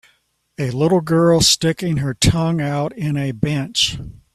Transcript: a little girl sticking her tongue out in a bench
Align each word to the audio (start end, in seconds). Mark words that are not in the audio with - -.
a 0.57 0.71
little 0.71 0.99
girl 1.01 1.41
sticking 1.41 1.97
her 1.97 2.15
tongue 2.15 2.59
out 2.59 2.91
in 2.97 3.15
a 3.15 3.31
bench 3.33 3.99